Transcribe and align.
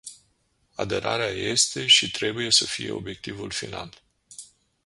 Aderarea 0.77 1.27
este 1.27 1.87
și 1.87 2.11
trebuie 2.11 2.51
să 2.51 2.65
fie 2.65 2.91
obiectivul 2.91 3.51
final. 3.51 4.01